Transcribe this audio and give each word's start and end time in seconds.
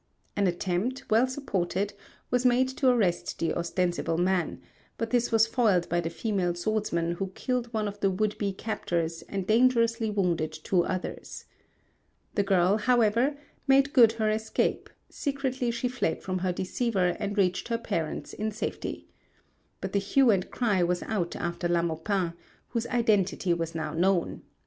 An 0.35 0.47
attempt, 0.47 1.03
well 1.11 1.27
supported, 1.27 1.93
was 2.31 2.43
made 2.43 2.67
to 2.69 2.87
arrest 2.89 3.37
the 3.37 3.53
ostensible 3.53 4.17
man; 4.17 4.59
but 4.97 5.11
this 5.11 5.31
was 5.31 5.45
foiled 5.45 5.87
by 5.89 6.01
the 6.01 6.09
female 6.09 6.55
swordsman 6.55 7.11
who 7.11 7.27
killed 7.35 7.71
one 7.71 7.87
of 7.87 7.99
the 7.99 8.09
would 8.09 8.35
be 8.39 8.51
captors 8.51 9.21
and 9.29 9.45
dangerously 9.45 10.09
wounded 10.09 10.51
two 10.53 10.83
others. 10.85 11.45
The 12.33 12.41
girl, 12.41 12.77
however, 12.77 13.37
made 13.67 13.93
good 13.93 14.13
her 14.13 14.31
escape; 14.31 14.89
secretly 15.07 15.69
she 15.69 15.87
fled 15.87 16.23
from 16.23 16.39
her 16.39 16.51
deceiver 16.51 17.09
and 17.19 17.37
reached 17.37 17.67
her 17.67 17.77
parents 17.77 18.33
in 18.33 18.49
safety. 18.51 19.07
But 19.81 19.93
the 19.93 19.99
hue 19.99 20.31
and 20.31 20.49
cry 20.49 20.81
was 20.81 21.03
out 21.03 21.35
after 21.35 21.67
La 21.67 21.83
Maupin, 21.83 22.33
whose 22.69 22.87
identity 22.87 23.53
was 23.53 23.75
now 23.75 23.93
known. 23.93 24.41